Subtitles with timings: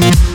[0.00, 0.27] Thank